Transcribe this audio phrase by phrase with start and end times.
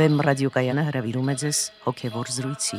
[0.00, 2.78] Վեմ ռադիոկայանը հրավիրում է ձեզ հոգևոր զրույցի։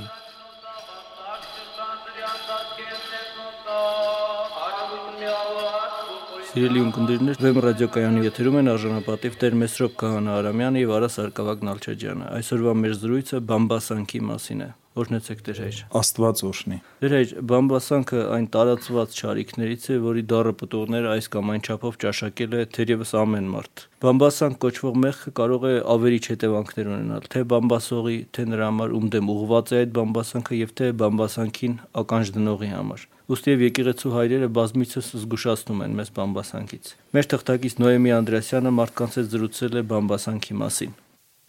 [6.50, 12.32] Սիրելի ունկնդիրներ, Վեմ ռադիոկայանի եթերում են արժանապատիվ Տեր Մեսրոպ Քահանա Արամյանը եւ Արա Սարգսակ Նալչաջյանը։
[12.42, 18.48] Այսօրվա մեր զրույցը Բամբասանքի մասին է։ Օրհնեցեք Տեր հայր։ Աստված օրհնի։ Տեր հայր, Բամբասանքը այն
[18.52, 23.84] տարածված ճարիքներից է, որի դառը պտուղները այս կամ այն չափով ճաշակել է թերևս ամեն մարդ։
[24.04, 29.32] Բամբասանք կոչվող մեղքը կարող է ավերիչ հետևանքներ ունենալ, թե բամբասողի, թե նրա համար, ում դեմ
[29.32, 35.14] ուղղված է այդ բամբասանքը եւ թե բամբասանքին ականջ դնողի համար։ Ոստի եւ եկեղեցու հայրերը բազմիցս
[35.22, 41.00] զգուշացնում են մեզ բամբասանքից։ Մեր թղթակից Նոեմի Անդրեասյանը մարդկանց հետ զրուցել է բամբասանքի մասին։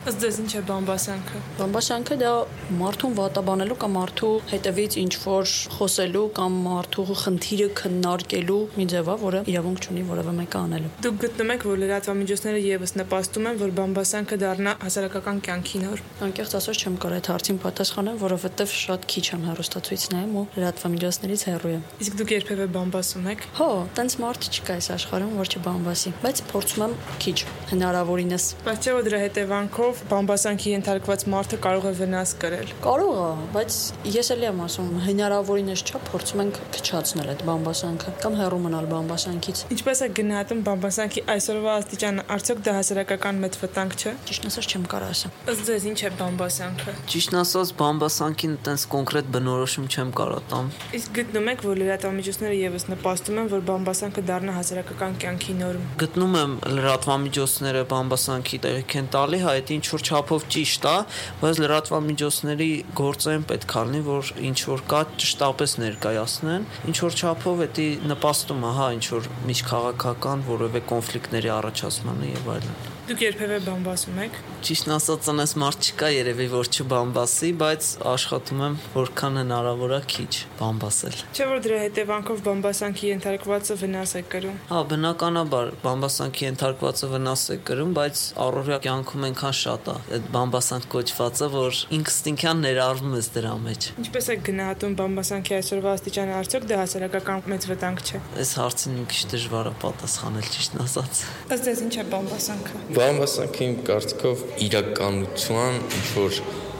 [0.02, 2.30] Ըստ ձեզ ինչ է բամբասանքը։ Բամբասանքը դա
[2.74, 9.15] մարդուն վատաբանելու կամ մարդու հետևից ինչ որ խոսելու կամ մարդու խնդիրը քննարկելու մի ձև է,
[9.23, 13.74] որը իրավունք չունի որևէ մեկը անելու։ Դուք գտնում եք, որ լրատվամիջոցները եւս նպաստում են, որ
[13.79, 19.24] բամբասանքը դառնա հասարակական կյանքի նոր։ Անկեղծ ասած չեմ կարող այդ հարցին պատասխանել, որովհետև շատ քիչ
[19.38, 23.71] եմ հեռուստացույց նայում ու լրատվամիջոցներից հեռու եմ։ Իսկ դուք երբևէ բամբասում եք։ Հո,
[24.02, 27.38] տենց մարդ չկա այս աշխարհում, որ չբամբասի, բայց փորձում եմ քիչ
[27.73, 33.16] հնարավորինս։ Բայց չէ՞ որ դրա հետևանքով Դրանով բամբասանքի ենթարկված մարդը կարող է վնաս կրել։ Կարող
[33.23, 33.74] է, բայց
[34.09, 39.60] ես էլի եմ ասում, հնարավորինս չէ փորձում ենք քչացնել այդ բամբասանքը կամ հեռու մնալ բամբասանքից։
[39.76, 44.87] Ինչպես է գնահատում բամբասանքի այսօրվա աստիճանը, արդյոք դա հասարակական մեծ վտանգ չէ։ Ճիշտ ասած չեմ
[44.93, 50.43] կարող ասել։ Ըստ ձեզ ինչ է բամբասանքը։ Ճիշտ ասած բամբասանքին տենց կոնկրետ բնորոշում չեմ կարող
[50.52, 55.87] տամ։ Իսկ գտնում եք, որ լրատվամիջոցները եւս նպաստում են, որ բամբասանքը դառնա հասարակական կյանքի նորմ։
[56.02, 60.93] Գտնում եմ լրատվամիջոցները բամբասանքի տեղիք են տալի, հայ այդ ինչ որ չափով ճիշտ է,
[61.41, 62.69] բայց լրատվամիջոցների
[63.01, 68.62] գործեն պետք է լինի, որ ինչ որ կա ճշտապես ներկայացնեն, ինչ որ չափով էդի նպաստում
[68.62, 74.93] է, հա, ինչ որ միջքաղաքական որևէ կոնֆլիկտների առաջացմանը եւ այլն։ Դուք երբևէ բամբասում եք։ Ճիշտն
[74.95, 80.29] ասած, անես մարդ չկա երևի որ չբամբասի, բայց աշխատում եմ որքան հնարավոր է քիչ
[80.61, 87.43] բամբասել։ Չէ՞ որ դրա հետևանքով բամբասանքի ենթարկվածը վնաս է կրում։ Հա, բնականաբար բամբասանքի ենթարկվածը վնաս
[87.43, 93.23] է կրում, բայց առօրյա կյանքում այնքան շատ է այդ բամբասանք կոչվածը, որ ինստինկտիան ներառվում է
[93.33, 98.55] դրա մեջ։ Ինչպես է գնահատում բամբասանքի այսօրվա աստիճանը, արդյոք դա հասարակական մեծ վտանգ չէ։ Այս
[98.62, 103.75] հարցին մի քիչ դժվար է պատասխանել, ճիշտն ասած։ Ըստ ձեզ ինչ է բամբասանքը։ Բամբասանքը իմ
[103.87, 106.39] կարծիքով իրականության ինչ որ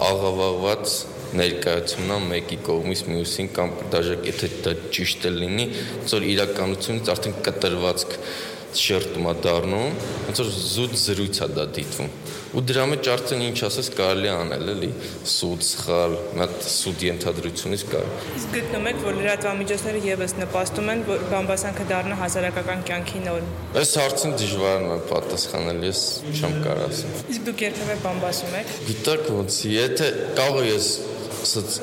[0.09, 0.95] աղավաղված
[1.39, 5.67] ներկայացումն է մեկի կողմից մյուսին կամ դաժե եթե դա ճիշտ է լինի,
[6.03, 8.17] ոնց որ իրականությունից արդեն կտրվածք
[8.79, 9.97] շերտում է դառնում,
[10.29, 12.11] ոնց որ զուտ զրույց է դա դիտվում։
[12.53, 14.89] Ու դրա մեջ արդեն ինչ ասես կարելի անել, էլի,
[15.33, 21.25] սուտ, սխալ, մատ սուտ ենթադրությունից կար։ Իսկ գտնում եք, որ լրատվամիջոցները եւս նպաստում են, որ
[21.33, 23.49] բամբասանքը դառնա հասարակական կյանքի նորմ։
[23.83, 29.33] Այս հարցին դժվար է պատասխանել, ես չեմ կարող ասել։ Իսկ դուք երբևէ բամբասում եք։ Գիտակ
[29.33, 30.13] ոնց, եթե
[30.43, 30.93] կարող ես
[31.43, 31.79] ասած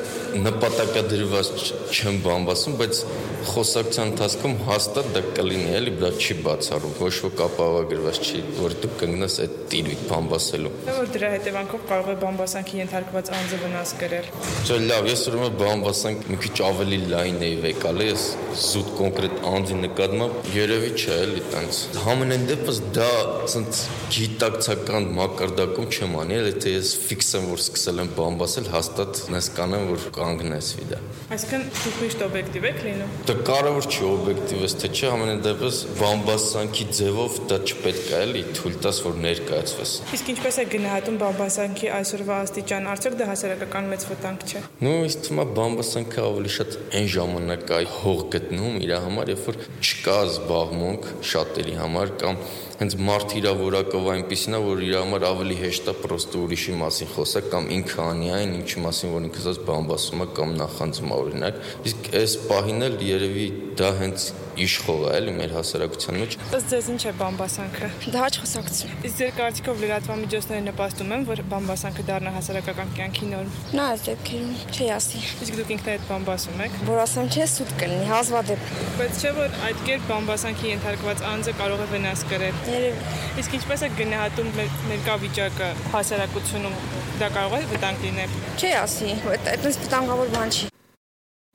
[0.46, 1.50] նպատակադրված
[1.90, 3.02] չեմ բամբասում, բայց
[3.50, 8.92] խոսակցության ընթացքում հաստատ դա կլինի, էլի դա չի բացառում, ոչ ոք ապահովագրված չի, որ դու
[9.00, 14.30] կընկնես այդ տիրույթ բամբասելու։ Որ դրա հետևանքով կարող է բամբասանքի ենթարկված անձը վնաս կրել։
[14.70, 18.26] Չէ, լավ, ես ուրեմն բամբասանք մի քիչ ավելի լայն էի վեկալ, ես
[18.70, 23.10] զուտ կոնկրետ անձի նկատմամբ երևի չէ, էլի տենց։ Համենայն դեպս դա
[23.48, 23.82] ասած
[24.20, 29.86] գիտակցական մակարդակում չեմ անի, եթե ես ֆիքս եմ որ սկսել եմ բամբասել, հաստատ նես կանեմ
[29.90, 31.00] որ կանգնեսվի դա։
[31.30, 36.86] Այսինքն դուք միշտ օբյեկտիվ եք լինում։ Դա կարևոր չի օբյեկտիվս, թե չէ, ամենայն դեպս բամբասանքի
[37.00, 42.40] ձևով դա չպետք է էլի թույլ տաս որ ներկայացվես։ Իսկ ինչպես է գնահատում բամբասանքի այսօրվա
[42.50, 47.08] աստիճան, արդյոք դա հասարակական մեծ վտանգ չէ։ Նու ինձ թվում է բամբասանքը ավելի շատ այն
[47.16, 52.42] ժամանակ է հող գտնում իր համար, երբ որ չկա զբաղմունք շատերի համար կամ
[52.80, 57.10] հենց մարդ իր որակով այնպեսին է, որ իր համար ավելի հեշտ է պրոստը ուրիշի մասին
[57.16, 61.18] խոսել կամ ինքը անի այն, ինչի մասին որ ինքը ասած բամբասում է կամ նախանձում է
[61.20, 61.60] օրինակ։
[61.90, 63.48] Իսկ այս պահին էլ երևի
[63.80, 64.30] դա հենց
[64.66, 69.20] իշխող է էլի մեր հասարակության մեջ։ Ըստ ձեզ ինչ է բամբասանքը։ Դա հաճ խոսակցություն։ Իսկ
[69.20, 74.90] ձեր կարծիքով լրատվամիջոցները նպաստում են, որ բամբասանքը դառնա հասարակական կյանքի նորմ։ Նա այս դեպքերում չի
[75.00, 79.60] ասի։ Իսկ դուք ինքներդ բամբասում եք։ Որ ասեմ չէ, սուտ կլինի, հազվադեպ։ Բայց չէ որ
[79.70, 83.14] այդ կերպ բամբասանքի ենթարկված անձը կարող է վնաս կրել։ Երևի։
[83.44, 84.52] Իսկ ինչպես է գնահատում
[84.90, 86.82] ներկա վիճակը հասարակությունում։
[87.20, 90.70] Դա կարող է վտանգ լինել։ Չի ասի, այդպես վտանգավոր բան չի։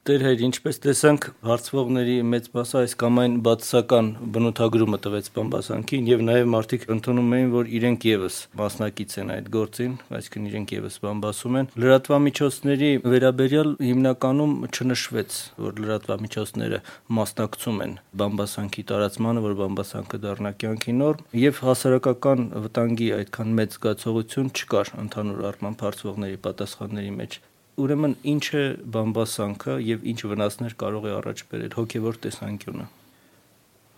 [0.05, 6.25] Տեր հայր, ինչպես տեսանք, հարցվողների մեծ մասը այս կամ այն բացասական բնութագրումը տվեց բամբասանքին եւ
[6.29, 11.57] նաեւ մարդիկ ընդունում էին, որ իրենք եւս մասնակից են այդ գործին, այսինքն իրենք եւս բամբասում
[11.61, 16.83] են։ Լրատվամիջոցների վերաբերյալ հիմնականում չնշվեց, որ լրատվամիջոցները
[17.21, 24.53] մասնակցում են բամբասանքի տարածմանը, որ բամբասանքը դառնա կյանքի նորմ եւ հասարակական վտանգի այդքան մեծ զգացողություն
[24.53, 27.41] չկար ընդհանուր առմամբ հարցվողների պատասխանների մեջ
[27.81, 32.87] ուրեմն ինչ է բամբասանքը եւ ինչ վնասներ կարող է առաջ բերել հոգեվոր տեսանկյունը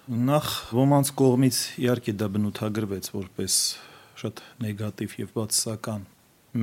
[0.07, 3.55] նախ ոմանց կողմից իհարկե դա բնութագրվեց որպես
[4.23, 6.07] շատ նեգատիվ եւ բացասական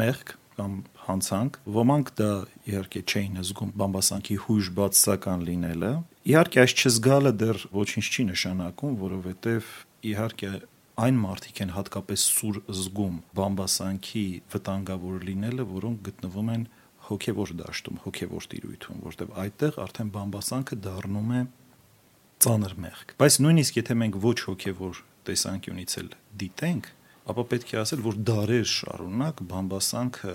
[0.03, 0.75] մեղք կամ
[1.07, 2.29] հանցանք ոմանք դա
[2.71, 5.91] իհարկե չէին զգում բամբասանքի հույժ բացասական լինելը
[6.33, 9.71] իհարկե այս չզգալը դեռ ոչինչ չի նշանակում որովհետեւ
[10.13, 10.51] իհարկե
[11.03, 16.65] այն մարդիկ են հատկապես սուր զգում բամբասանքի վտանգավոր լինելը որոնք գտնվում են
[17.09, 21.41] հոգևոր դաշտում, հոգևոր տիրույթում, որտեղ այդտեղ արդեն բամբասանքը դառնում է
[22.43, 26.09] ծանր մեղք։ Բայց նույնիսկ եթե մենք ոչ հոգևոր տեսանկյունից էլ
[26.43, 26.89] դիտենք,
[27.33, 30.33] ապա պետք է ասել, որ դարեր շարունակ բամբասանքը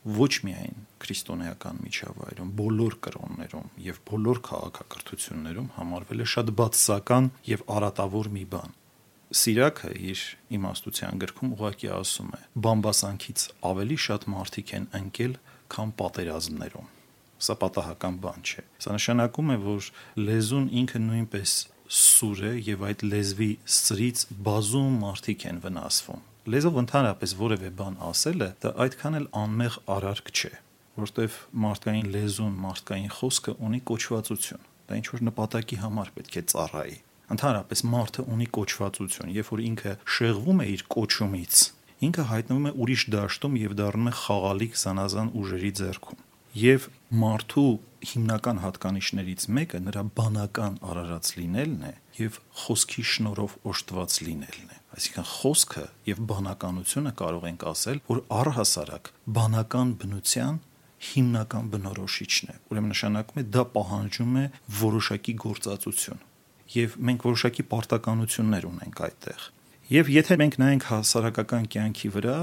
[0.00, 8.30] ոչ միայն քրիստոնեական միջավայրում, բոլոր կրոններում եւ բոլոր քաղաքակրթություններում համարվել է շատ բացասական եւ արատավոր
[8.36, 8.72] մի բան։
[9.30, 10.22] Սիրակը իր
[10.56, 12.40] իմաստության գրքում ուղակի ասում է.
[12.64, 15.34] բամբասանքից ավելի շատ մարդիկ են ընկել
[15.74, 16.88] քան պատերազմներում։
[17.40, 19.86] Սա պատահական բան չէ։ Սա նշանակում է, որ
[20.28, 21.52] լեզուն ինքը նույնպես
[21.90, 28.48] սուր է եւ այդ լեզվի սրից բազում մարդիկ են վնասվում։ Լեզով ընդհանրապես որևէ բան ասելը
[28.62, 30.52] դա այդքան էլ անմեղ արարք չէ,
[31.00, 36.96] որտեվ մարդկային լեզուն, մարդկային խոսքը ունի կոչվածություն։ Դա ինչ որ նպատակի համար պետք է ծառայի։
[37.30, 41.60] Ընդհանրապես մարդը ունի կոչվածություն, երբ որ ինքը շեղվում է իր կոչումից,
[42.06, 46.20] ինքը հայտնվում է ուրիշ դաշտում եւ դառնում է խաղալիք զանազան ուժերի ձեռքում
[46.60, 46.86] եւ
[47.20, 47.70] մարդու
[48.10, 55.28] հիմնական հատկանիշներից մեկը նրա բանական արարած լինելն է եւ խոսքի շնորհով օժտված լինելն է այսինքն
[55.30, 60.58] խոսքը եւ բանականությունը կարող ենք ասել որ առհասարակ բանական բնության
[61.10, 64.44] հիմնական բնորոշիչն է ուրեմն նշանակում է դա պահանջում է
[64.80, 66.26] որոշակի գործածություն
[66.80, 69.46] եւ մենք որոշակի պարտականություններ ունենք այդտեղ
[69.90, 72.34] Եվ եթե մենք նայենք հասարակական կյանքի վրա,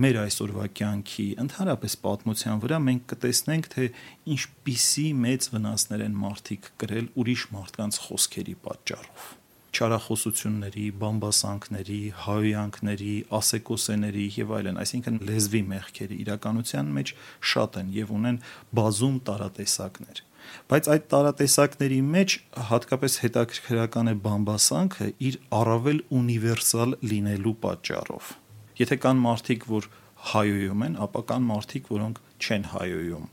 [0.00, 3.88] մեր այսօրվա կյանքի ընդհանրապես պատմության վրա, մենք կտեսնենք, թե
[4.34, 9.28] ինչպիսի մեծ վնասներ են մարդիկ կրել ուրիշ մարդկանց խոսքերի պատճառով.
[9.74, 17.16] Չարախոսությունների, բամբասանքների, հայոյանքների, ասեկոսեների եւ այլն, այսինքն լեզվի մեղքերի իրականության մեջ
[17.52, 18.40] շատ են եւ ունեն
[18.80, 20.24] բազում տարատեսակներ
[20.70, 22.36] բայց այդ տարատեսակների մեջ
[22.70, 28.32] հատկապես հետաքրքրական է բամբասանքը իր առավել ունիվերսալ լինելու պատճառով
[28.80, 29.88] եթե կան մարդիկ որ
[30.34, 33.28] հայոյում են ապա կան մարդիկ որոնք չեն հայոյում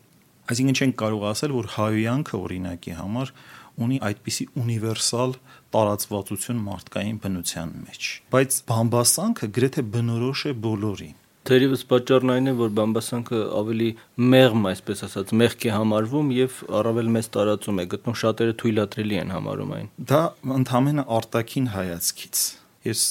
[0.51, 3.33] այսինքն չենք կարող ասել որ հայոյանքը օրինակի համար
[3.81, 5.35] ունի այդպիսի ունիվերսալ
[5.75, 12.73] տարածվածություն մարդկային բնության մեջ բայց բամբասանքը գրեթե բնորոշ է բոլորին Թերևս պատճառն այն է, որ
[12.77, 13.89] բամբասանքը ավելի
[14.31, 19.35] մեղմ, այսպես ասած, մեղք է համարվում եւ առավել մեծ տարածում է գտնում, շատերը թույլատրելի են
[19.35, 20.23] համարում այն։ Դա
[20.61, 22.43] ընդհանրապես արտաքին հայացքից
[22.81, 23.01] Ես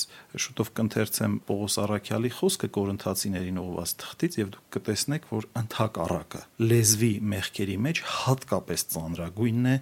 [0.43, 6.43] շուտով կընթերցեմ Պողոս Արաքյալի խոսքը Կորինթացիներին ուղված թղթից եւ դուք կտեսնեք, որ ընդհակառակը
[6.73, 9.77] լեզվի մեղքերի մեջ հատկապես ծանրագույնն է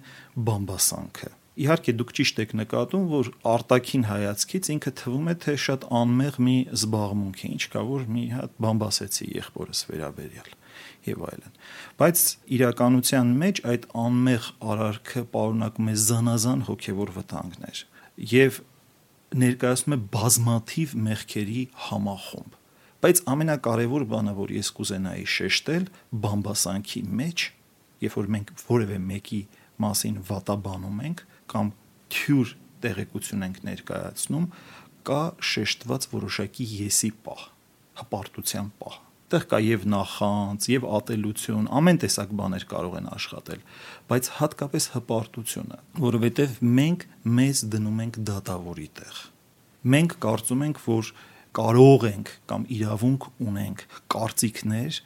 [0.49, 6.37] բամբասանքը Իհարկե դուք ճիշտ եք նկատում, որ արտաքին հայացքից ինքը թվում է թե շատ անմեղ
[6.47, 10.49] մի զբաղմունք է, ինչ կա որ մի հատ բամբասեցի եղբորս վերաբերյալ
[11.09, 11.57] եւ այլն։
[11.99, 12.23] Բայց
[12.59, 17.83] իրականության մեջ այդ անմեղ արարքը պարունակում է զանազան հոգեվոր վտանգներ
[18.29, 18.61] եւ
[19.29, 22.55] ներկայացնում է բազմաթիվ մեղքերի համախումբ։
[22.99, 25.85] Բայց ամենակարևոր բանը, որ ես կուզենայի շեշտել
[26.23, 27.43] բամբասանքի մեջ,
[28.03, 29.41] երբ որ մենք որևէ մեկի
[29.79, 31.73] մասին վատաբանում ենք, կամ
[32.13, 34.47] թյուր տեղեկություն ենք ներկայացնում,
[35.09, 37.45] կա շեշտված որոշակի եսի պահ,
[38.01, 43.59] հպարտության պահ։ Այդտեղ կա եւ նախանց, եւ ատելություն, ամեն տեսակ բաներ կարող են աշխատել,
[44.09, 47.05] բայց հատկապես հպարտությունը, որովհետեւ մենք
[47.37, 49.19] մեզ դնում ենք դատավորի տեղ։
[49.93, 51.11] Մենք կարծում ենք, որ
[51.59, 53.85] կարող ենք կամ իրավունք ունենք
[54.17, 54.99] կարծիքներ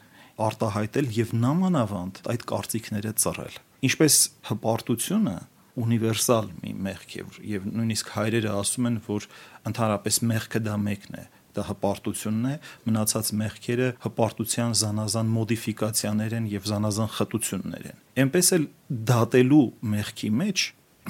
[0.47, 4.15] արտահայտել եւ նամանավանդ այդ կարծիքները ծռել։ Ինչպես
[4.53, 5.35] հպարտությունը
[5.79, 9.27] ունիվերսալ մի մեղք է եւ նույնիսկ հայրերը ասում են, որ
[9.69, 12.53] ընդհանրապես մեղքը դա մեկն է դա հպարտությունն է,
[12.87, 18.65] մնացած մեղքերը հպարտության զանազան մոդիֆիկացիաներ են եւ զանազան խտություններ են։ Էնպես էլ
[19.13, 20.65] դատելու մեղքի մեջ,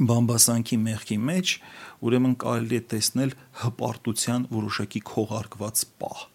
[0.10, 1.56] բամբասանքի մեղքի մեջ,
[2.04, 6.28] ուրեմն կարելի է տեսնել հպարտության որոշակի քողարկված պահ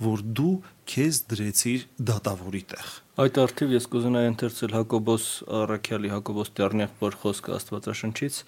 [0.00, 0.52] որ դու
[0.90, 5.26] քեզ դրեցիր դատավորի տեղ։ Այդ արդիվ ես կուզենայի ընթերցել Հակոբոս
[5.60, 8.38] Արաքյալի Հակոբոս Տերնյախ խոսքը Աստվածաշնչից,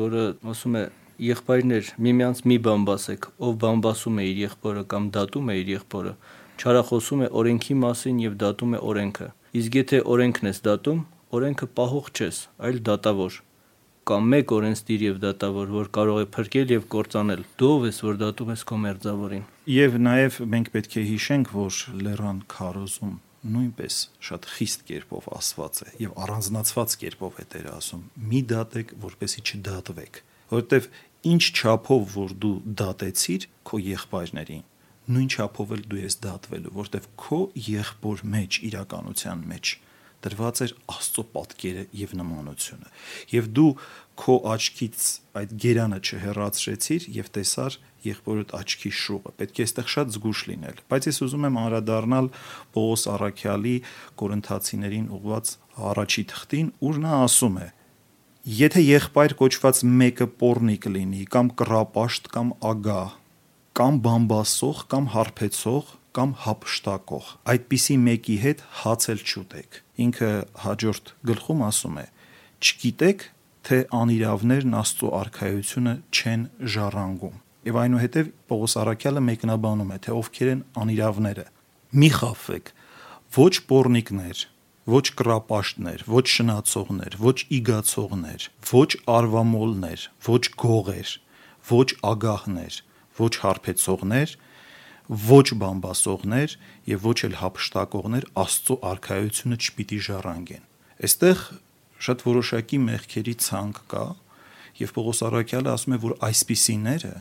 [0.00, 0.84] որը ասում է
[1.20, 6.14] եղբայրներ, միմյանց մի բան բասեք, ով բամբասում է իր եղբորը կամ դատում է իր եղբորը,
[6.60, 9.28] չարախոսում է օրենքի մասին եւ դատում է օրենքը։
[9.60, 11.04] Իսկ եթե օրենքն ես դատում,
[11.36, 13.40] օրենքը պահող չես, այլ դատավոր
[14.10, 18.20] կամ մեկ օրենսդիր եւ դատավոր, որ կարող է փրկել եւ կործանել։ Դու ով ես, որ
[18.20, 24.48] դատում ես քո մերձավորին։ Եվ նաեւ մենք պետք է հիշենք, որ Լեռան քարոզում նույնպես շատ
[24.54, 30.88] խիստ կերպով ասված է եւ առանձնացված կերպով է Տերը ասում՝ մի դատեք, որպեսի չդատվեք, որովհետեւ
[31.30, 34.64] ինչ չափով որ դու դատեցիր քո եղբայրներին,
[35.14, 37.40] նույն չափով էլ դու ես դատվելու, որտեվ քո
[37.70, 39.72] եղբոր մեջ իրականության մեջ
[40.24, 42.90] դրված էր Աստծո պատկերը եւ նմանությունը։
[43.34, 43.70] Եվ դու
[44.20, 45.04] քո աչքից
[45.40, 51.08] այդ գերանը չհեռացրեցիր եւ տեսար եղբորդ աչքի շուղը։ Պետք է այստեղ շատ զգուշ լինել։ Բայց
[51.10, 52.30] ես ուզում եմ անդրադառնալ
[52.76, 53.74] Պողոս Արաքյալի
[54.20, 55.52] Կորինթացիներին ուղված
[55.90, 57.68] առաջի թղթին, ուր նա ասում է.
[58.60, 63.10] Եթե եղբայր կոչված մեկը pornik լինի, կամ կռապաշտ, կամ ագահ,
[63.76, 70.30] կամ բամբասող, կամ հարբեցող, կամ հապշտակող, այդպիսի մեկի հետ հացել չուտեք։ Ինքը
[70.64, 72.06] հաջորդ գլխում ասում է.
[72.60, 73.24] Չգիտեք,
[73.68, 77.38] թե անիրավներն Աստծո արխայությունը չեն ժառանգում։
[77.70, 81.46] Եվ այնուհետև Պողոս Արաքյալը մեկնաբանում է, թե ովքեր են անիրավները։
[82.00, 82.70] Մի խափվեք,
[83.36, 84.44] ոչ pornikներ,
[84.90, 91.10] ոչ կրապաշտներ, ոչ շնացողներ, ոչ իգացողներ, ոչ արվամոլներ, ոչ գողեր,
[91.70, 92.80] ոչ ագահներ,
[93.20, 94.49] ոչ հարբեցողներ, ոչ
[95.60, 96.52] բամբասողներ
[96.90, 100.62] եւ ոչ էլ հապշտակողներ Աստծո արխայությունը չպիտի ժառանգեն։
[101.00, 101.42] Այստեղ
[102.06, 104.04] շատ որոշակի մեղքերի ցանկ կա
[104.80, 107.12] եւ Պողոս Արաքյալը ասում է, որ այսպիսիները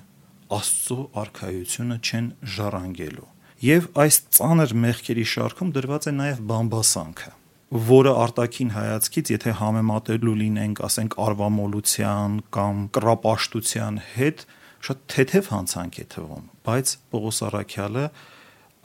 [0.60, 2.29] Աստծո արխայությունը չեն
[2.60, 3.27] ժառանգելու։
[3.60, 7.34] Եվ այս ծանր մեղքերի շարքում դրված է նաև բամբասանքը
[7.69, 14.41] որը արտաքին հայացքից, եթե համեմատելու լինենք, ասենք արվամոլության կամ կրապաշտության հետ,
[14.88, 18.05] շատ թեթև հանցանք է թվում, բայց Պողոս Արաքյալը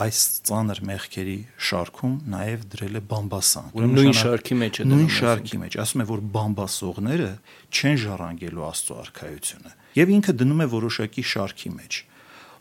[0.05, 1.37] այս ծանր մեղքերի
[1.69, 6.07] շարքում նաև դրել է բամբասան։ Ուրեմն նույն շարքի մեջ է նույն շարքի մեջ, ասում է,
[6.09, 7.29] որ բամբասողները
[7.71, 12.01] չեն ժառանգելու Աստծո արխայությունը։ Եվ ինքը դնում է որոշակի շարքի մեջ։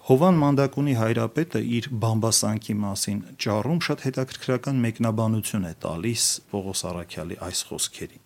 [0.03, 7.61] Հովան Մանդակունի հայրապետը իր բամբասանքի մասին ճառում շատ հետաքրքրական մեկնաբանություն է տալիս Պողոս Արաքյալի այս
[7.69, 8.19] խոսքերի։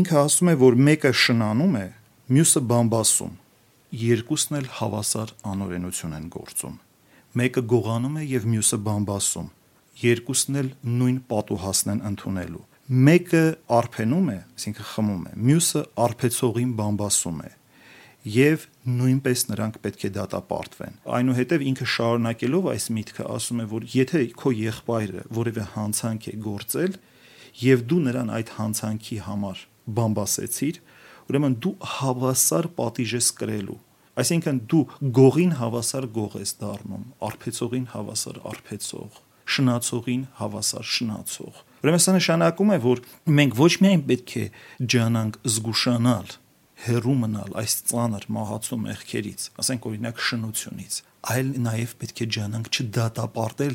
[0.00, 1.86] Ինքը ասում է, որ մեկը շնանում է,
[2.30, 3.34] մյուսը բամբասում,
[3.90, 6.74] երկուսն էլ հավասար անօրենություն են գործում։
[7.40, 9.48] Մեկը գողանում է եւ մյուսը բամբասում,
[10.00, 10.68] երկուսն էլ
[11.00, 13.42] նույն պատուհասն են ընդունելու։ Մեկը
[13.80, 17.50] արփենում է, այսինքն խմում է, մյուսը արփեցողին բամբասում է
[18.20, 24.20] եւ նույնպես նրանք պետք է դատապարտվեն։ Այնուհետև ինքը շարունակելով այս միտքը ասում է, որ եթե
[24.40, 26.98] քո եղբայրը որևէ հանցանք է գործել
[27.60, 29.62] եւ դու նրան այդ հանցանքի համար
[30.00, 30.80] բամբասեցիր,
[31.30, 33.78] ուրեմն դու հավասար պատիժ ես կրելու։
[34.20, 34.82] Այսինքն դու
[35.16, 39.20] գողին հավասար գող ես դառնում, արփեցողին հավասար արփեցող,
[39.54, 43.02] շնացողին հավասար շնացող։ Ուրեմն սա նշանակում է, որ
[43.40, 44.44] մենք ոչ միայն պետք է
[44.94, 46.34] ջանանք զգուշանալ
[46.80, 50.94] հերու մնալ այս ծանր մահացու մեղքերից, ասենք օրինակ շնությունից,
[51.30, 53.74] այլ նաև պետք է ջանանք չդատապարտել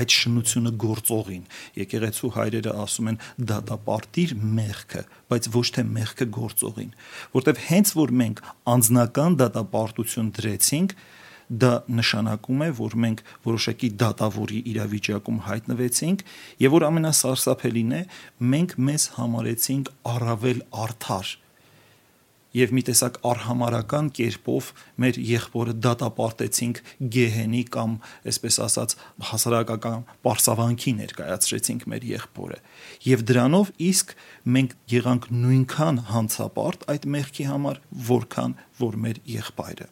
[0.00, 1.44] այդ շնությունը գործողին։
[1.80, 3.18] Եկեղեցու հայրերը ասում են
[3.50, 5.02] դատապարտիր մեղքը,
[5.34, 6.94] բայց ոչ թե մեղքը գործողին,
[7.34, 8.42] որտեվ հենց որ մենք
[8.74, 10.96] անznական դատապարտություն դրեցինք,
[11.44, 16.24] դա նշանակում է, որ մենք որոշակի դատավորի իրավիճակում հայտնվեցինք
[16.64, 18.02] եւ որ ամենասարսափելին է,
[18.54, 21.34] մենք մեզ համարեցինք առավել արդար
[22.54, 24.68] եւ մի տեսակ արհամարական կերպով
[25.04, 26.80] մեր եղբորը դատապարտեցինք
[27.16, 27.96] գեհենի կամ
[28.30, 28.96] այսպես ասած
[29.30, 32.60] հասարակական པարսավանքի ներկայացրեցինք մեր եղբորը
[33.08, 34.14] եւ դրանով իսկ
[34.58, 37.84] մենք եղանք նույնքան հանցապարտ այդ մեղքի համար
[38.14, 39.90] որքան որ մեր եղբայրը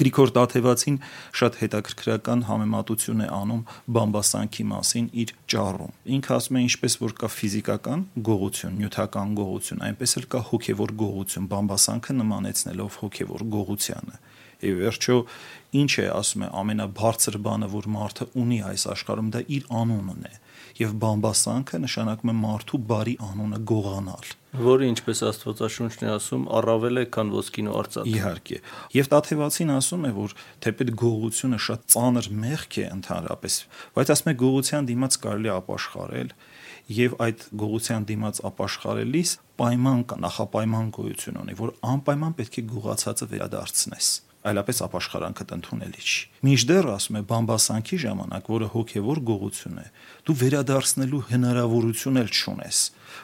[0.00, 0.94] Գրիգոր Տաթևացին
[1.36, 3.64] շատ հետաքրքրական համեմատություն է անում
[3.96, 10.16] բամբասանքի մասին իր ճառում։ Ինքը ասում է ինչպես որ կա ֆիզիկական գողություն, նյութական գողություն, այնպես
[10.22, 14.16] էլ կա հոգևոր գողություն, բամբասանքը նմանեցնելով հոգևոր գողությանը։
[14.62, 15.16] Եվ վերջո
[15.82, 20.34] ինչ է ասում է ամենաբարձր բանը, որ մարդը ունի այս աշխարհում, դա իր անունն է
[20.82, 27.04] եւ բամբասանքը նշանակում է մարդու բարի անունը գողանալ որը ինչպես Աստվածաշունչն է ասում, առավել է,
[27.14, 28.58] քան ոսկին ու արծաթը։ Իհարկե։
[28.92, 30.34] Եվ Տաթևացին ասում է, որ
[30.66, 33.56] թեպետ գողությունը շատ ծանր մեղք է ընդհանրապես,
[33.96, 36.34] բայց ասում է գողության դիմաց կարելի ապաշխարել
[36.92, 43.30] եւ այդ գողության դիմաց ապաշխարելիս պայման կա, նախապայման գոյություն ունի, որ անպայման պետք է գողացածը
[43.32, 44.12] վերադարձնես
[44.42, 49.84] այլապես ապաշխարանքդ ընդունելի չի։ Մինչդեռ ասում է բամբասանքի ժամանակ, որը հոգևոր գողություն է,
[50.26, 52.80] դու վերադարձնելու հնարավորություն էլ չունես,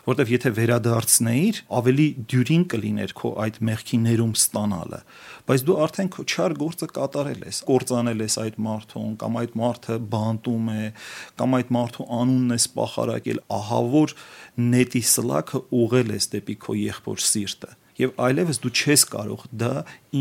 [0.09, 5.01] որտեվ եթե վերադարձնեիր, ավելի դյուրին կլիներ քո այդ մեղքի ներում ստանալը,
[5.49, 9.99] բայց դու արդեն քո չար գործը կատարել ես, կործանել ես այդ մարդուն, կամ այդ մարդը
[10.15, 10.87] բանտում է,
[11.41, 14.17] կամ այդ մարդու անունն ես պախարակել, ահա որ
[14.69, 19.73] նետի սլաքը ուղել ես դեպի քո եղբոր սիրտը եւ այլևս դու չես կարող դա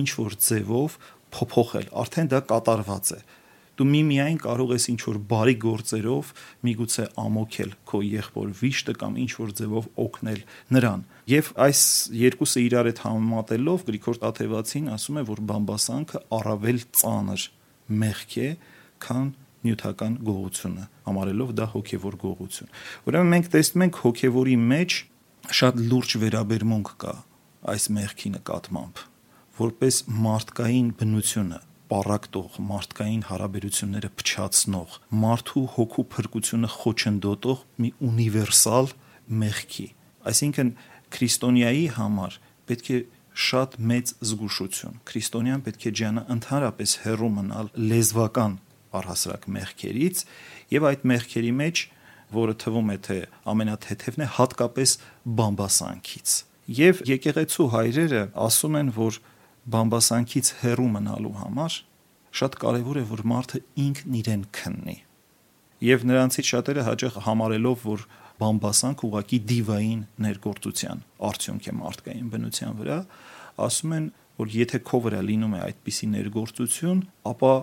[0.02, 0.98] ինչ որ ձևով
[1.38, 3.20] փոփոխել, արդեն դա կատարված է
[3.78, 6.30] դու միմիայն կարող ես ինչ որ բարի գործերով
[6.66, 10.40] միգուցե ամոքել քո եղբոր վիշտը կամ ինչ որ ձևով օգնել
[10.74, 11.82] նրան եւ այս
[12.22, 17.46] երկուսը իրար հետ համեմատելով Գրիգոր Տաթևացին ասում է որ բամբասանքը առավել ծանր
[18.02, 18.50] մեղք է
[19.06, 19.30] քան
[19.68, 22.74] նյութական գողությունը համարելով դա հոգեվոր գողություն
[23.10, 24.98] ուրեմն մենք տեսնում ենք հոգեվորի մեջ
[25.58, 27.14] շատ լուրջ վերաբերմունք կա
[27.74, 29.02] այս մեղքի նկատմամբ
[29.58, 29.96] որպես
[30.28, 38.90] մարդկային բնությունը պարակտող մարդկային հարաբերությունները փչացնող մարդու հոգու փրկությունը խոչընդոտող մի ունիվերսալ
[39.44, 39.88] մեղքի
[40.32, 40.72] այսինքն
[41.18, 43.00] քրիստոնյայի համար պետք է
[43.48, 48.58] շատ մեծ զգուշություն քրիստոնյան պետք է ջանը ընդհանրապես հերո մնալ լեզվական
[48.98, 50.24] առհասարակ մեղքերից
[50.74, 51.84] եւ այդ մեղքերի մեջ
[52.38, 53.18] որը թվում է թե
[53.54, 54.96] ամենաթեթևն է հատկապես
[55.38, 59.18] բամբասանքից Եվ եկեղեցու հայրերը ասում են, որ
[59.72, 61.76] բամբասանքից հեռու մնալու համար
[62.38, 64.96] շատ կարևոր է, որ մարդը ինքն իրեն քննի։
[65.88, 68.04] Եվ նրանցից շատերը հաճախ համարելով, որ
[68.42, 72.98] բամբասանք ուղակի դիվային ներգործության արդյունք է մարդկային բնության վրա,
[73.68, 77.00] ասում են, որ եթե քո վրա լինում է այդպիսի ներգործություն,
[77.32, 77.54] ապա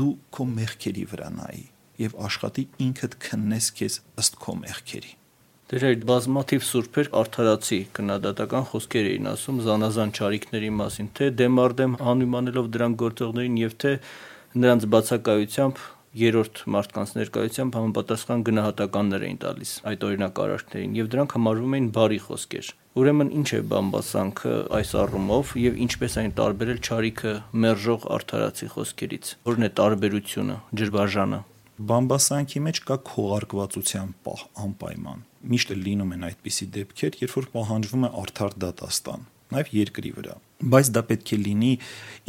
[0.00, 1.64] դու քո մեղքերի վրա նայի
[2.00, 5.12] եւ աշխատի ինքդ քննես քեզ ըստ քո մեղքերի։
[5.70, 12.70] Դեր այդ բազմաթիվ սուրբեր արդարացի քննադատական խոսքեր էին ասում զանազան ճարիքների մասին, թե դեմարդեմ հանույմանելով
[12.74, 13.92] դրան գործողներին եւ թե
[14.64, 15.82] նրանց բացակայությամբ
[16.18, 22.72] երրորդ մարդկանց ներկայությամբ համապատասխան գնահատականներ էին տալիս այդ օրինակարարքներին եւ դրանք համարվում էին բարի խոսքեր։
[22.98, 29.70] Ուրեմն ինչ է բամբասանքը այս առումով եւ ինչպես այն տարբերել ճարիքը մերժող արդարացի խոսքերից։ Որն
[29.70, 31.40] է տարբերությունը, ջրբաժանը։
[31.80, 38.10] Բամբասանքի մեջ կա քողարկվածության պահ անպայման միշտ լինում են այդպիսի դեպքեր, երբ որ պահանջվում է
[38.20, 39.22] արդար դատաստան,
[39.54, 40.34] նաև երկրի վրա։
[40.74, 41.70] Բայց դա պետք է լինի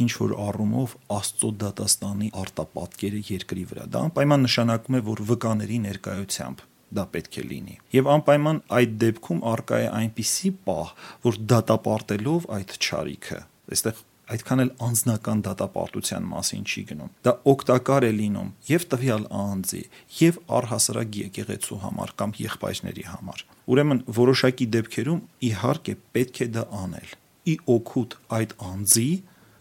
[0.02, 6.64] ինչ որ առումով Աստծո դատաստանի արտապատկերը երկրի վրա։ Դա անպայման նշանակում է, որ վկաների ներկայությամբ
[6.92, 10.88] դա պետք է լինի։ Եվ անպայման այդ դեպքում արկա է այնպիսի պահ,
[11.28, 13.38] որ դատապարտելով այդ ճարիքը,
[13.72, 19.82] այստեղ այդքան էլ անձնական դատապարտության մասին չի գնում։ Դա օգտակար է լինում եւ տվյալ անձի,
[20.18, 25.20] եւ առհասարակ եկեղեցու համար կամ եղբայրների համար։ Ուրեմն որոշակի դեպքերում
[25.52, 29.10] իհարկե պետք է դա անել։ Ի օգուտ այդ անձի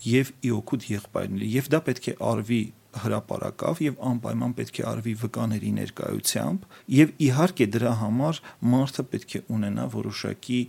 [0.01, 2.61] եւ ի օգուտ եղբայրների եւ դա պետք է արվի
[3.01, 8.41] հրաապարակավ եւ անպայման պետք է արվի վկաների ներկայությամբ եւ իհարկե դրա համար
[8.73, 10.59] մարդը պետք է ունենա որոշակի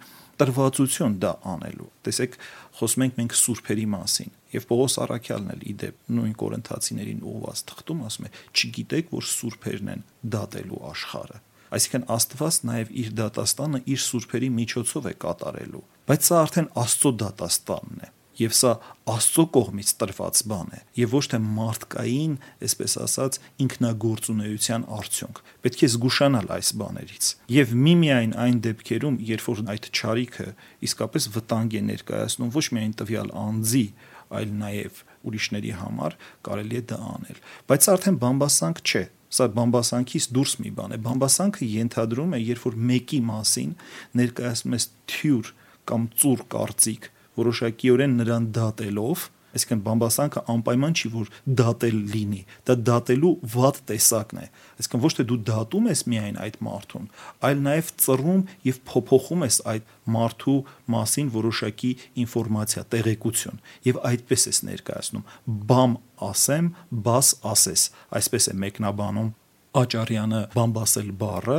[0.42, 2.36] տրվածություն դա անելու։ Տեսեք,
[2.78, 8.26] խոսում ենք մենք սուրբերի մասին եւ Պողոս Արաքյալն էլ իդեպ նույն կորինթացիներին ուղված թղթում ասում
[8.26, 8.32] է.
[8.52, 10.02] «Չգիտեք, որ սուրբերն են
[10.34, 11.38] դատելու աշխարը»։
[11.72, 18.02] Այսինքն Աստված նաև իր դատաստանը իր սուրբերի միջոցով է կատարելու, բայց սա արդեն Աստծո դատաստանն
[18.02, 18.72] է եւ սա
[19.12, 25.88] Աստծո կողմից տրված բան է եւ ոչ թե մարդկային, այսպես ասած, ինքնագործունեության արդյունք։ Պետք է
[25.92, 30.46] զգուշանալ այս բաներից։ Եվ միմիայն այն դեպքերում, երբ որ այդ ճարիքը
[30.86, 33.86] իսկապես վտանգ է ներկայացնում ոչ միայն տվյալ անձի,
[34.32, 36.14] այլ նաեւ ուրիշների համար,
[36.46, 41.68] կարելի է դա անել։ Բայց արդեն բամբասանք չէ, սա բամբասանքից դուրս մի բան է։ Բամբասանքը
[41.72, 43.74] ենթադրում է, երբ որ մեկի մասին
[44.20, 45.52] ներկայացնում ես թյուր
[45.88, 47.06] կամ ծուր կարծիք,
[47.38, 54.46] որոշակիորեն նրան դատելով, այսինքն բամբասանքը անպայման չի որ դատել լինի դա դատելու վատ տեսակն է
[54.82, 57.10] այսինքն ոչ թե դու դատում ես միայն այդ մարդուն
[57.48, 60.56] այլ նաև ծռում եւ փոփոխում ես այդ մարդու
[60.96, 61.92] մասին որոշակի
[62.24, 65.28] ինֆորմացիա տեղեկություն եւ այդպես ես ներկայացնում.
[65.72, 66.00] բամ
[66.32, 66.72] ասեմ
[67.06, 67.86] բաս ասես
[68.18, 69.30] այսպես է մեկնաբանում
[69.72, 71.58] Աճարյանը բամբասել բառը,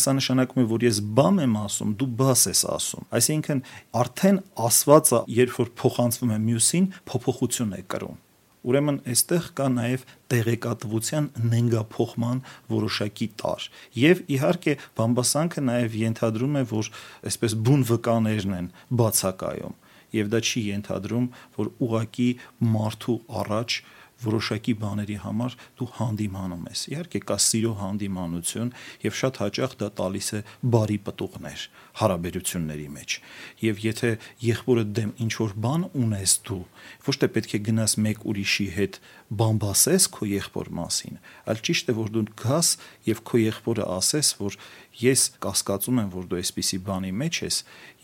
[0.00, 3.60] սա նշանակում է, որ ես բամ եմ ասում, դու բաս ես ասում։ Այսինքն
[4.00, 8.18] արդեն ասվածը, երբ որ փոխանցվում է մյուսին, փոփոխություն է կրում։
[8.60, 12.42] Ուրեմն այստեղ կա նաև տեղեկատվության նենգափոխման
[12.72, 13.68] որոշակի տար։
[14.00, 16.90] Եվ իհարկե բամբասանքը նաև ենթադրում է, որ
[17.30, 18.68] այսպես բուն վկաներն են
[19.00, 19.78] բացակայում
[20.10, 22.28] եւ դա չի ենթադրում, որ ուղակի
[22.74, 23.76] մարդու առաջ
[24.24, 28.72] որոշակի բաների համար դու հանդիմանում ես։ Իհարկե կա սիրո հանդիմանություն
[29.04, 30.40] եւ շատ հաճախ դա տալիս է
[30.74, 31.64] բարի պտուղներ
[32.00, 33.16] հարաբերությունների մեջ։
[33.64, 34.10] Եվ եթե
[34.44, 36.62] եղբորը դեմ ինչ որ բան ունես դու,
[37.06, 41.94] ոչ թե պետք է գնաս մեկ ուրիշի հետ բամբասես քո եղբոր մասին, այլ ճիշտ է
[41.94, 42.70] որ դու գաս
[43.06, 44.56] եւ քո եղբորը ասես, որ
[45.00, 47.60] ես կասկածում եմ, որ դու այսպիսի բանի մեջ ես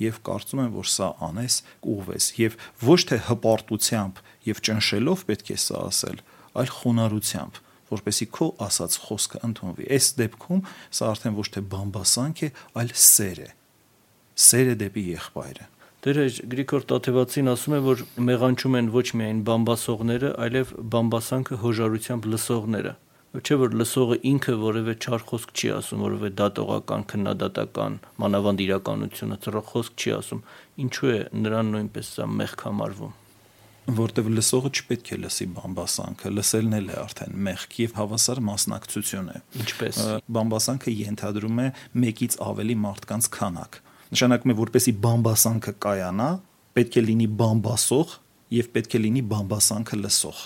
[0.07, 5.59] եւ կարծում եմ, որ սա անես, կուղվես եւ ոչ թե հպարտությամբ եւ ճնշելով պետք է
[5.67, 6.23] սա ասել,
[6.63, 10.63] այլ խոնարհությամբ որպեսի քո ասած խոսքը ընդունվի։ Այս դեպքում
[10.99, 12.49] սա արդեն ոչ թե բամբասանք է,
[12.83, 13.49] այլ սեր է։
[14.47, 15.67] Սեր է դեպի եղբայրը։
[16.07, 22.93] Դեր Գրիգոր Տաթևացին ասում է, որ մեղանչում են ոչ միայն բամբասողները, այլև բամբասանքը հոժարությամբ լսողները։
[23.43, 29.67] Չէ որ լսողը ինքը որևէ չար խոսք չի ասում, որևէ դատողական, քննադատական, մանավանդ իրականությունը ծրող
[29.73, 30.45] խոսք չի ասում։
[30.87, 33.17] Ինչու է նրան նույնպես սա մեղք համարվում
[33.87, 39.37] որտեվ լսողը չպետք է լսի բամբասանքը, լսելն էլ է արդեն մեղք եւ հավասար մասնակցություն է։
[39.63, 40.01] Ինչպես
[40.37, 41.69] բամբասանքը ենթադրում է
[42.03, 46.27] մեկից ավելի մարդկանց քանակ։ Նշանակում է, որպեսի բամբասանքը կայանա,
[46.77, 48.13] պետք է լինի բամբասող
[48.57, 50.43] եւ պետք է լինի բամբասանքը լսող։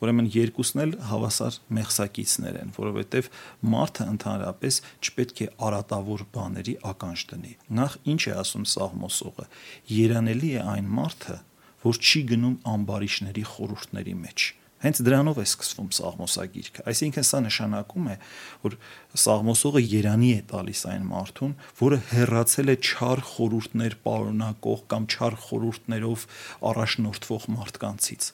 [0.00, 3.26] Ուրեմն երկուսն էլ հավասար մեղսակիցներ են, որովհետև
[3.74, 9.46] մարդը ընդհանրապես չպետք է արատավոր բաների ականջ դնի։ Նախ ինչ է ասում Սաղմոսողը։
[9.98, 11.36] Երանելի է այն մարդը,
[11.84, 14.48] որ չի գնում ամբարիշների խորհուրդների մեջ։
[14.80, 18.14] Հենց դրանով է սկսվում Սաղմոսագիրքը։ Այսինքն սա նշանակում է,
[18.64, 18.76] որ
[19.20, 26.26] Սաղմոսողը Երանի է տալիս այն մարդուն, որը հերացել է չար խորհուրդներ պարունակող կամ չար խորհուրդներով
[26.70, 28.32] առաջնորդվող մարդկանցից։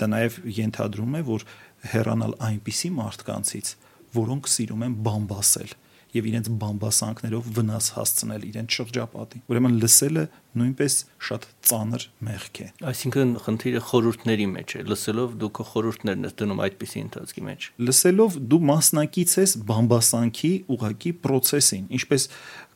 [0.00, 1.48] Դա նաև ենթադրում է, որ
[1.92, 3.74] հեռանալ այնպիսի մարդկանցից,
[4.14, 5.76] որոնք սիրում են բամբասել
[6.14, 10.24] եւ իրենց բամբասանքներով վնաս հասցնել իրենց շրջապատին։ Ուրեմն լսելը
[10.54, 10.96] նույնպես
[11.28, 16.62] շատ ծանր մեղք է։ Այսինքն խնդիրը խորհուրդների մեջ է։ Լսելով դու քո խորհուրդներն ես դնում
[16.64, 22.28] այդպիսի ընթացքի մեջ։ Լսելով դու մասնակից ես բամբասանքի ուղակի process-ին, ինչպես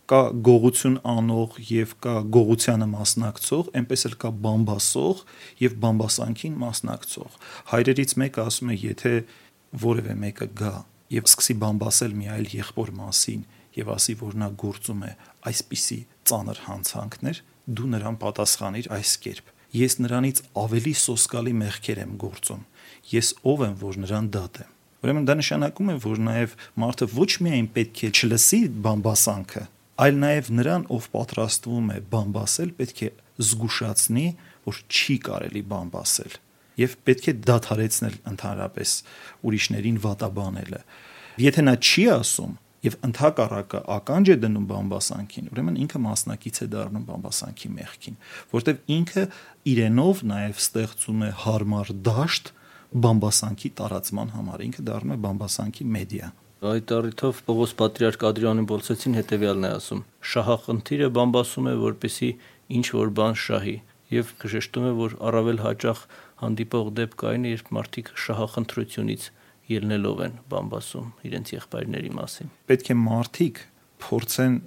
[0.09, 5.20] կա գողություն անող եւ կա գողությանը մասնակցող, այնպես էլ կա բամբասող
[5.62, 7.37] եւ բամբասանքին մասնակցող։
[7.74, 9.12] Հայրերից մեկը ասում է, եթե
[9.85, 10.72] որևէ մեկը գա
[11.12, 13.44] եւ սկսի բամբասել մի այլ եղբոր մասին
[13.79, 15.12] եւ ասի, որ նա գործում է
[15.49, 17.40] այսպիսի ծանր հանցանքներ,
[17.79, 19.53] դու նրան պատասխանիր այս կերպ.
[19.79, 22.62] Ես նրանից ավելի սոսկալի մեղքեր եմ գործում։
[23.12, 27.68] Ես ով եմ, որ նրան դատեմ։ Ուրեմն դա նշանակում է, որ նաև մարդը ոչ միայն
[27.77, 29.62] պետք է չլսի բամբասանքը,
[30.09, 34.27] այլ նաև նրան, ով պատրաստվում է բամբասել, պետք է զգուշացնի,
[34.66, 36.38] որ չի կարելի բամբասել
[36.78, 38.94] եւ պետք է դադարեցնել ընդհանրապես
[39.48, 40.80] ուրիշներին վատաբանելը։
[41.38, 47.06] Եթե նա չի ասում եւ ընդհակառակը ականջ է դնում բամբասանքին, ուրեմն ինքը մասնակից է դառնում
[47.08, 48.18] բամբասանքի մեղքին,
[48.54, 49.24] որտեվ ինքը
[49.72, 52.52] իրենով նաեւ ստեղծում է հարմար դաշտ
[53.08, 59.66] բամբասանքի տարածման համար, ինքը դառնում է բամբասանքի մեդիա։ Այդ առիթով Պողոս Պատրիարք Ադրիանին Բոլսեցին հետեւյալն
[59.68, 60.00] է ասում.
[60.30, 62.30] շահախնդիրը բամբասում է, որպեսի
[62.78, 63.76] ինչ որ բան շահի
[64.08, 66.00] եւ կշեշտում է, որ առավել հաճախ
[66.42, 69.29] հանդիպող դեպք այն է, երբ մարդիկ շահախնդրությունից
[69.68, 73.62] ելնելով են բամբասում իրենց եղբայրների մասին։ Պետք է մարդիկ
[74.05, 74.59] փորձեն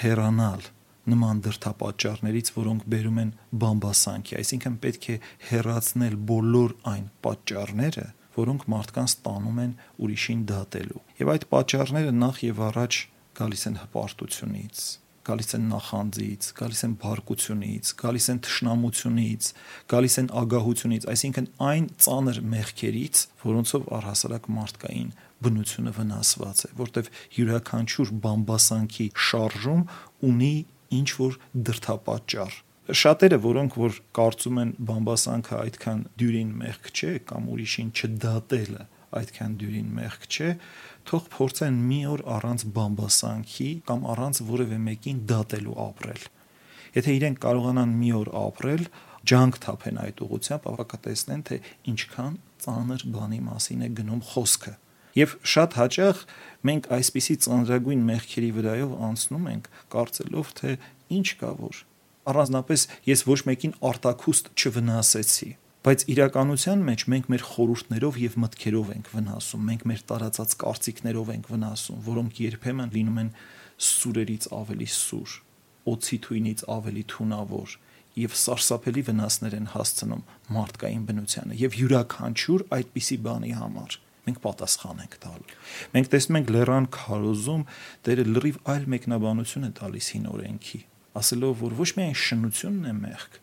[0.00, 0.66] հեռանալ
[1.04, 3.32] նման դրթապաճառներից, որոնք բերում են
[3.64, 5.16] բամբասանքի, այսինքն պետք է
[5.50, 8.06] հեռացնել բոլոր այն պատճառները,
[8.38, 13.00] որոնք մարդկանց տանում են ուրիշին դատելու։ Եվ այդ պատճառները նախ եւ առաջ
[13.34, 14.84] գալիս են հպարտությունից,
[15.28, 19.48] գալիս են նախանձից, գալիս են բարկությունից, գալիս են թշնամությունից,
[19.94, 25.10] գալիս են ագահությունից, այսինքն այն ծանր մեղքերից, որոնցով առհասարակ մարդկային
[25.44, 29.82] բնությունը վնասված է, որտեվ յուրաքանչյուր բամբասանքի շարժում
[30.28, 30.54] ունի
[30.94, 37.92] ինչ որ դրթապաճառ շատերը որոնք որ կարծում են բամբասանքը այդքան դյուրին մեղք չէ կամ ուրիշին
[37.96, 38.82] չդատելը
[39.20, 40.50] այդքան դյուրին մեղք չէ
[41.08, 46.22] թող փորձեն մի օր առանց բամբասանքի կամ առանց որևէ մեկին դատելու ապրել։
[46.94, 48.84] Եթե իրենք կարողանան մի օր ապրել,
[49.24, 51.58] ջանք թափեն այդ ուղությամբ, ապա կտեսնեն, թե
[51.94, 54.74] ինչքան ծանր բանի մասին է գնում խոսքը։
[55.14, 56.22] Եվ շատ հաճախ
[56.68, 60.72] մենք այսպիսի ծանրագույն մեղքերի վրայով անցնում ենք, կարծելով, թե
[61.18, 61.82] ինչ կա որ
[62.30, 65.50] առանձնապես ես ոչ մեկին արտակուստ չվնասեցի
[65.84, 71.50] բայց իրականության մեջ մենք մեր խորհուրդներով եւ մտքերով ենք վնասում, մենք մեր տարածած կարծիքներով ենք
[71.52, 73.28] վնասում, որոնք երբեմն լինում են
[73.84, 75.34] սուրերից ավելի սուր,
[75.92, 77.76] օծի թույնից ավելի թունավոր
[78.14, 80.24] եւ սարսափելի վնասներ են հասցնում
[80.56, 85.56] մարդկային բնությանը եւ յուրաքանչյուր այդպիսի բանի համար մենք պատասխան ենք տալու։
[85.94, 87.64] Մենք տեսնում ենք Լեռան քարոզում
[88.08, 90.80] դերը լրիվ այլ մեկնաբանություն է տալիս հին օրենքի,
[91.20, 93.36] ասելով որ ոչ միայն շնությունն է մեղք,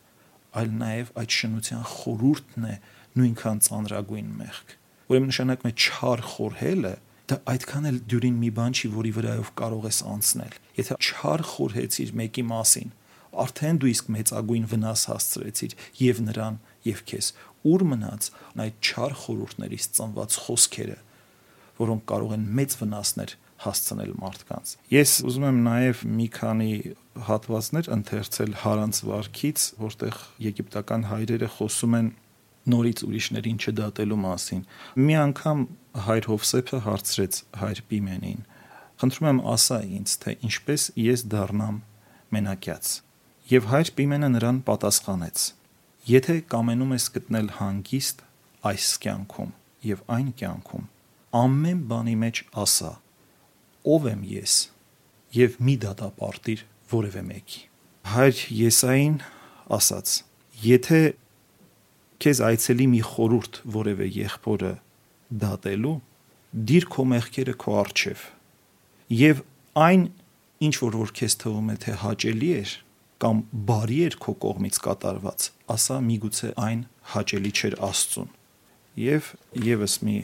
[0.52, 2.76] այլ նաև այդ շնության խորուրդն է
[3.22, 4.74] նույնքան ծանրագույն մեղք։
[5.12, 6.94] Ուրեմն նշանակում է չար խորհելը
[7.32, 12.12] դա այդքան էլ դյուրին մի բան չի, որի վրայով կարող ես անցնել։ Եթե չար խորհեցիր
[12.22, 12.92] մեկի մասին,
[13.32, 16.58] արդեն դու իսկ մեծագույն վնաս հասցրեցիր եւ նրան
[16.92, 17.28] եւ քեզ
[17.72, 18.28] ուր մնաց
[18.66, 20.98] այդ չար խորհուրդներից ծնված խոսքերը
[21.82, 23.34] որոնք կարող են մեծ վնասներ
[23.65, 26.71] հասցնել մարդկանց ես ուզում եմ նաեւ մի քանի
[27.28, 32.10] հատվածներ ընթերցել Հարանց վարքից որտեղ եգիպտական հայրերը խոսում են
[32.71, 34.65] նորից ուրիշներին չդատելու մասին
[35.02, 35.63] մի անգամ
[36.08, 38.43] հայր Հովսեփը հարցրեց հայր Պիմենին
[39.02, 41.80] խնդրում եմ ասա ինձ թե ինչպես ես դառնամ
[42.38, 42.91] մենակյաց
[43.52, 45.45] Եվ հայր Պիմենը նրան պատասխանեց.
[46.08, 48.21] Եթե կամենում ես գտնել հանգիստ
[48.69, 49.50] այս կյանքում
[49.89, 50.86] եւ այն կյանքում,
[51.41, 52.91] ամեն բանի մեջ ասա.
[53.88, 54.56] Ով եմ ես
[55.36, 57.62] եւ մի դատապարտիր որևէ մեկի։
[58.12, 59.17] Հայր Եսային
[59.72, 60.08] ասաց.
[60.62, 61.02] եթե
[62.22, 64.74] քեզ այցելի մի խորուրդ որևէ եղբորը
[65.41, 65.98] դատելու,
[66.70, 68.26] դիր քո մեղքերը քո առջև
[69.12, 69.41] եւ
[69.82, 70.04] այն
[70.62, 72.63] ինչ որ որ քեզ թվում է թե հաճելի է
[73.22, 73.39] կամ
[73.70, 76.80] բարի էր քո կողմից կատարված, ասա միգուցե այն
[77.13, 78.30] հաճելի չէր Աստծուն։
[79.02, 79.28] Եվ
[79.67, 80.15] եւս մի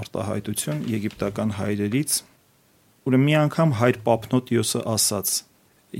[0.00, 2.18] արտահայտություն եգիպտական հայրերից,
[3.06, 5.34] ուրեմն մի անգամ հայր Պապնոտիոսը ասաց.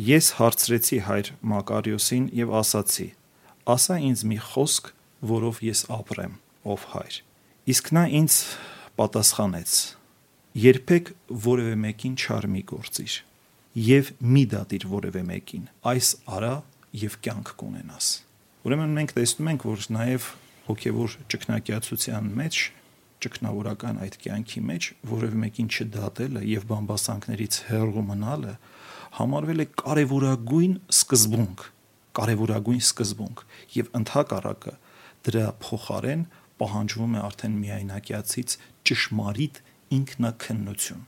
[0.07, 3.09] Ես հարցրեցի հայր Մակարիոսին եւ ասացի.
[3.66, 4.90] ասա ինձ մի խոսք,
[5.27, 6.35] որով ես ապրեմ,
[6.66, 7.14] ով հայր։
[7.66, 8.35] Իսկ նա ինձ
[8.99, 9.71] պատասխանեց.
[10.57, 11.11] երբեք
[11.45, 13.14] որևէ մեկին չար մի գործիր
[13.77, 16.53] եւ մի դատիր որևէ մեկին այս արա
[16.97, 18.07] եւ կյանք կունենաս
[18.64, 20.29] ուրեմն մենք տեսնում ենք որ նաեւ
[20.69, 22.61] հոգեվոր ճկնակյացության մեջ
[23.24, 28.55] ճկնավորական այդ կյանքի մեջ որևէ մեկին չդատելը եւ բամբասանքներից հեռու մնալը
[29.16, 31.64] համարվել է կարևորագույն սկզբունք
[32.16, 33.44] կարևորագույն սկզբունք
[33.76, 34.74] եւ ընդհակառակը
[35.26, 36.26] դրա փոխարեն
[36.61, 38.57] պահանջվում է արդեն միայնակյացից
[38.90, 39.61] ճշմարիտ
[39.96, 41.05] ինքնակնություն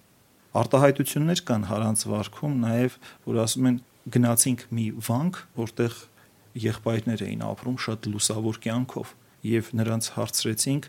[0.58, 3.78] արտահայտություններ կան հարանց վարքում նաև որ ասում են
[4.16, 5.98] գնացինք մի վանք որտեղ
[6.64, 9.12] եղբայրներ էին ապրում շատ լուսավոր կյանքով
[9.48, 10.88] եւ նրանց հարցրեցինք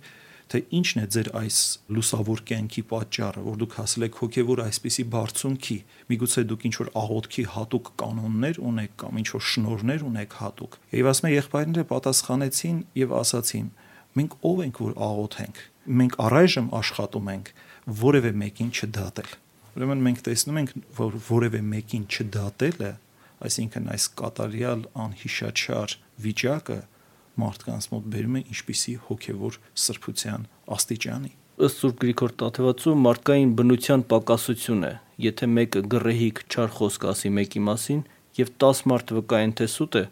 [0.49, 1.57] թե ինչն է ձեր այս
[1.93, 5.77] լուսավոր կյանքի պատճառը, որ դուք հասել եք հոգևոր այսպիսի բարձունքի,
[6.09, 11.09] միգուցե դուք ինչ որ աղոթքի հատուկ կանոններ ունեք կամ ինչ որ շնորներ ունեք հատուկ։ Եվ
[11.13, 13.69] ասում է եղբայրները պատասխանեցին եւ ասացին.
[14.17, 15.57] մենք ով ենք որ աղոթենք։
[15.99, 17.51] Մենք առայժմ աշխատում ենք
[17.99, 19.29] որևէ մեկին չդատել։
[19.79, 22.89] Ուրեմն մենք տեսնում ենք, որ որևէ մեկին չդատելը,
[23.39, 26.79] այսինքն այս կատարյալ անհիշաչար վիճակը
[27.43, 30.47] մարդկանց մոտ բերում է ինչպիսի հոգևոր սրբության
[30.77, 37.31] աստիճանի ըստ Սուրբ Գրիգոր Տաթևացու մարդկային բնության պակասություն է, եթե մեկը գրեհիկ չար խոսք ասի
[37.35, 38.03] մեկի մասին
[38.39, 40.03] եւ 10 մարդ վկայեն թե սուտ է,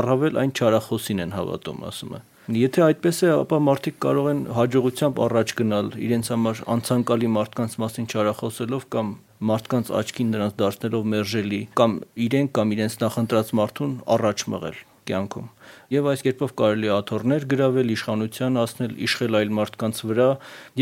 [0.00, 2.20] առավել այն չարախոսին են հավատում, ասում է։
[2.56, 8.10] Եթե այդպես է, ապա մարդիկ կարող են հաջողությամբ առաջ գնալ իրենց համար անցանկալի մարդկանց մասին
[8.10, 9.08] չարախոսելով կամ
[9.50, 11.96] մարդկանց աչքին նրանց դարձնելով մերժելի կամ
[12.26, 14.78] իրեն կամ իրենց նախընտրած մարդուն առաջ մղել
[15.10, 15.48] կյանքում։
[15.96, 20.28] Եվ այս կերպով կարելի աթոռներ գրավել, իշխանության ասնել, իշխել այլ մարդկանց վրա,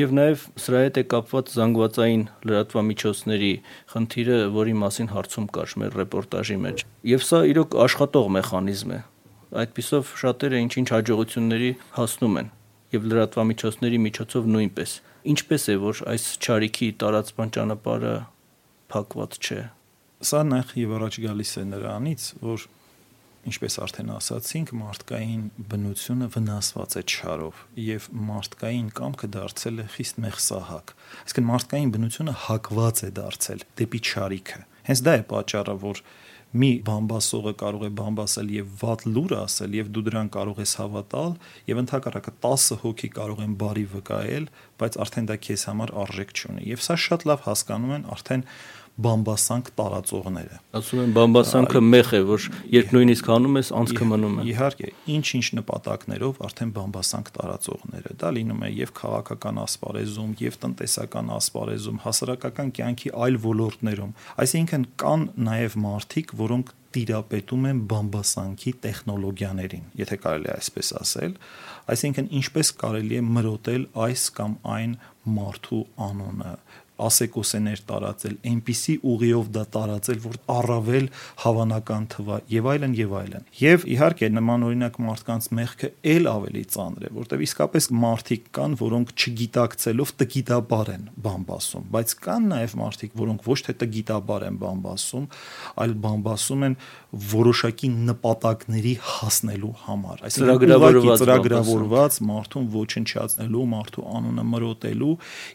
[0.01, 3.53] եւ նաեւ սրա հետ է կապված զանգվածային լրատվամիջոցների
[3.95, 9.01] խնդիրը, որի մասին հարցում կար մեր ռեպորտաժի մեջ։ Եվ սա իրոք աշխատող մեխանիզմ է
[9.55, 12.49] այդпիսով շատերը ինչ-ինչ հաջողությունների հասնում են
[12.95, 14.95] եւ լրատվամիջոցների միջոցով նույնպես։
[15.35, 18.15] Ինչպես է, որ այս ճարիքի տարածման ճանապարհը
[18.95, 19.61] փակված չէ։
[20.25, 22.67] Սա նախ եւ առաջ գալիս է նրանից, որ
[23.49, 30.95] ինչպես արդեն ասացինք, մարդկային բնությունը վնասված է չարով եւ մարդկային կամքը դարձել է խիստ մեղսահակ։
[31.25, 36.03] Այսինքն մարդկային բնությունը հակված է դարձել դեպի չարիքը։ Հենց դա է պատճառը, որ
[36.55, 41.33] մի բամբասողը կարող է բամբասել եւ վատ լուր ասել եւ դու դրան կարող ես հավատալ
[41.71, 44.47] եւ ընդհակառակը 10 հոգի կարող են բարի վկայել,
[44.79, 48.47] բայց արդեն դա քեզ համար արժեք չունի։ Եվ սա շատ լավ հասկանում են արդեն
[48.95, 54.45] բամբասանք տարածողները։ Ասում են բամբասանքը մեղ է, որ երբ նույնիսկ հանում ես, անցքը մնում է։
[54.53, 61.99] Իհարկե, ինչ-ինչ նպատակներով արդեն բամբասանք տարածողները։ Դա լինում է եւ քաղաքական ասպարեզում, եւ տնտեսական ասպարեզում,
[62.07, 70.47] հասարակական կյանքի այլ ոլորտներում։ Այսինքն կան նաեւ մարդիկ, որոնք տիրապետում են բամբասանքի տեխնոլոգիաներին, եթե կարելի
[70.47, 71.33] է այսպես ասել,
[71.91, 74.95] այսինքն ինչպես կարելի է մրոտել այս կամ այն
[75.35, 76.53] մարդու անունը
[76.95, 81.07] ասեկոսեներ տարածել, այնպիսի ուղիով դա տարածել, որ առավել
[81.43, 87.05] հավանական թվա եւ այլն եւ այլն։ Եվ իհարկե նման օրինակ մարդկանց մեղքը ել ավելի ծանր
[87.05, 93.49] է, որտեղ իսկապես մարդիկ կան, որոնք չգիտակցելով տգիտաբար են բամբասում, բայց կան նաեւ մարդիկ, որոնք
[93.51, 95.27] ոչ թե տգիտաբար են բամբասում,
[95.85, 96.79] այլ բամբասում են
[97.35, 105.13] որոշակի նպատակների հասնելու համար։ Այսինքն ծրագրավորված մարդուն ոչնչացնելու, մարդու անունը մրոտելու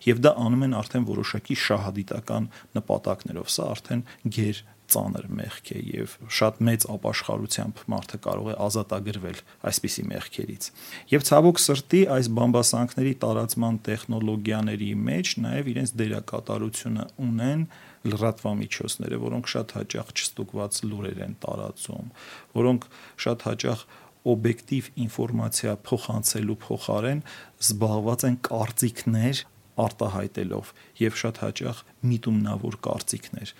[0.07, 6.13] եւ դա անում են արդեն որոշակի շահադիտական նպատակներով։ Սա արդեն գեր ծանր մեղք է եւ
[6.33, 10.69] շատ մեծ ապաշխարությամբ մարդը կարող է ազատագրվել այսպիսի մեղքերից։
[11.13, 17.61] Եվ ցավոք սրտի այս բամբասանքների տարածման տեխնոլոգիաների մեջ նաեւ իրենց դերակատարությունը ունեն
[18.09, 22.11] լրատվամիջոցները, որոնք շատ հաճախ չստուգված լուրեր են տարածում,
[22.57, 22.89] որոնք
[23.29, 23.85] շատ հաճախ
[24.29, 27.21] օբյեկտիվ ինֆորմացիա փոխանցելու փոխարեն
[27.59, 29.43] զբաղված են կարծիքներ
[29.83, 33.53] արտահայտելով եւ շատ հաճախ միտումնավոր կարծիքներ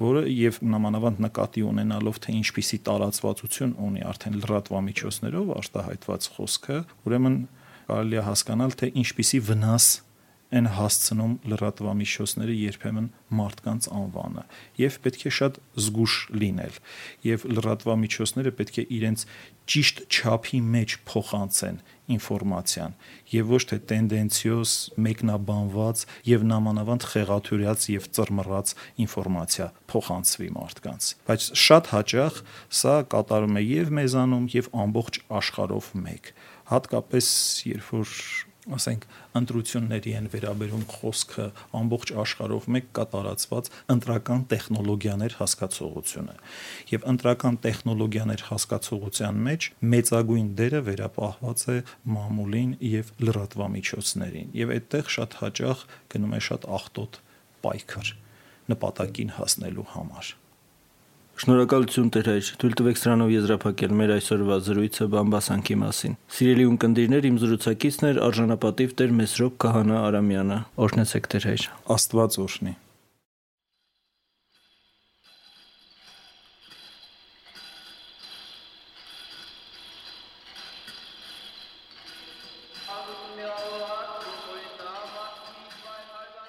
[0.00, 7.36] որը եւ նամանավանդ նկատի ունենալով թե ինչպիսի տարածվածություն ունի արդեն լրատվամիջոցներով արտահայտված խոսքը ուրեմն
[7.84, 9.86] կարելի է հասկանալ թե ինչպիսի վնաս
[10.58, 14.44] են հասցնում լրատվամիջոցները երբեմն մարդկանց անվանը
[14.80, 16.78] եւ պետք է շատ զգուշ լինել
[17.28, 19.26] եւ լրատվամիջոցները պետք է իրենց
[19.74, 21.78] ճիշտ չափի մեջ փոխանցեն
[22.14, 22.96] ինֆորմացիան
[23.32, 24.72] եւ ոչ թե տենդենցիոզ
[25.06, 32.42] մեկնաբանված եւ նամանավանդ խեղաթյուրած եւ ծռմռած ինֆորմացիա փոխանցվի մարդկանց բայց շատ հաճախ
[32.84, 36.34] սա կատարում է եւ մեզանում եւ ամբողջ աշխարհով մեկ
[36.74, 37.30] հատկապես
[37.72, 38.12] երբ որ
[38.72, 39.02] ասենք
[39.38, 41.46] ընտրությունների են վերաբերում խոսքը
[41.80, 46.36] ամբողջ աշխարհով մեկ կա տարածված ընտրական տեխնոլոգիաներ հասկացողությունը
[46.94, 51.76] եւ ընտրական տեխնոլոգիաներ հասկացողության մեջ մեծագույն դերը վերապահված է
[52.14, 57.20] մամուլին եւ լրատվամիջոցներին եւ այդտեղ շատ հաճախ գնում է շատ ախտոտ
[57.64, 58.14] պայքար
[58.74, 60.34] նպատակին հասնելու համար
[61.34, 67.40] Շնորհակալություն Տեր հայր։ Թույլ տվեք սրանով եզրափակել մեր այսօրվա զրույցը բամբասանքի մասին։ Սիրելի ունկնդիրներ, իմ
[67.42, 71.66] զրուցակիցն էր արժանապատիվ Տեր Մեսրոպ Քահանա Արամյանը։ Օրհնեցեք Տեր հայր։
[71.98, 72.74] Աստված օրհնի։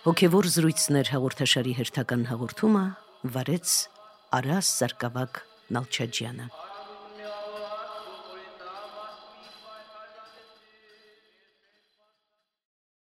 [0.05, 2.85] Հոգևոր զրույցներ հաղորդաշարի հերթական հաղորդումը
[3.33, 3.71] վարեց
[4.35, 5.37] Արաս Սարգսակ
[5.75, 6.47] Նալչաջյանը